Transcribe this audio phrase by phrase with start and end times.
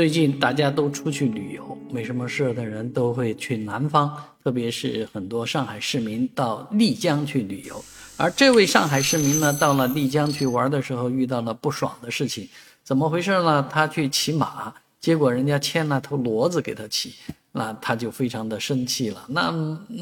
[0.00, 4.10] 最近大家都出去旅游，没什么事的人都会去南方，
[4.42, 7.84] 特别是很多上海市民到丽江去旅游。
[8.16, 12.48] 而这位上海市民呢，到了丽江去玩的时候，遇到了不爽的事情，
[12.82, 13.68] 怎么回事呢？
[13.70, 17.12] 他去骑马，结果人家牵了头骡子给他骑，
[17.52, 19.26] 那他就非常的生气了。
[19.28, 19.52] 那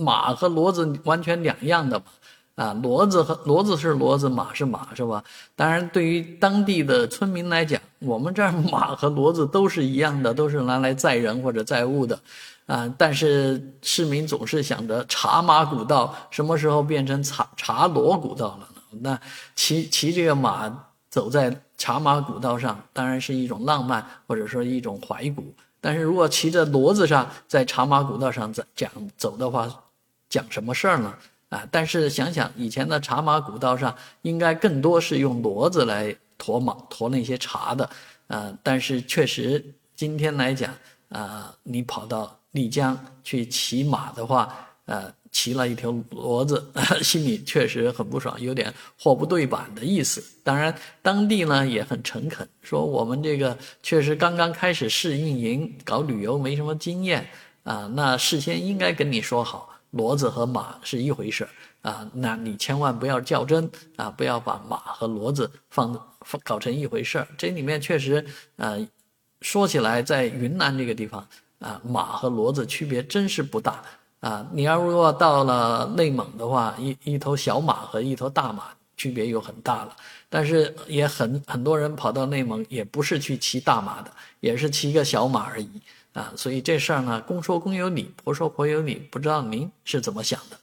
[0.00, 2.04] 马和骡子完全两样的嘛。
[2.58, 5.22] 啊，骡子和骡子是骡子，马是马，是吧？
[5.54, 12.18] 当然，对于当地的村民来讲，我们这儿马和骡子都是一样的，都是拿来载人或者载物的，
[12.66, 12.92] 啊。
[12.98, 18.98] 但是市民总是想着茶马古道什么时候变成茶茶骡古道了呢？
[19.02, 19.20] 那
[19.54, 25.54] 骑骑这个马走在茶马古道上，当然是一种浪漫或者说一种怀古。
[25.80, 29.68] 但是如果骑着骡子上在茶马古道上讲走的话，
[30.28, 31.14] 讲什么事儿呢？
[31.48, 37.88] 啊，但是想想以前的茶马古道上，应该更多是用骡子来驮马、驮那些茶的，
[38.26, 39.64] 啊，但是确实
[39.96, 40.72] 今天来讲，
[41.08, 44.54] 啊，你跑到丽江去骑马的话，
[44.84, 46.70] 呃，骑了一条骡子，
[47.02, 50.22] 心里确实很不爽，有点货不对版的意思。
[50.44, 57.26] 当然，当地呢也很诚恳，说我们这个确实刚刚开始试运营，搞旅游没什么经验，
[57.62, 59.77] 啊，那事先应该跟你说好。
[59.92, 61.48] 骡子和马是一回事
[61.82, 65.92] 啊，那你千万不要较真啊，不要把马和骡子放
[66.22, 67.26] 放搞成一回事。
[67.36, 68.24] 这里面确实，
[68.56, 68.86] 呃，
[69.40, 71.26] 说起来，在云南这个地方
[71.60, 73.82] 啊，马和骡子区别真是不大
[74.20, 74.46] 啊。
[74.52, 78.64] 你要如果到了内蒙的话，一一头小马和一头大马
[78.96, 79.96] 区别又很大了。
[80.28, 84.10] 但是也很很多人跑到内蒙，也不是去骑大马的，
[84.40, 85.70] 也是骑个小马而已。
[86.12, 90.58] 啊，所以这事儿呢，公说公有理，婆说婆有理，不知道您是怎么想的。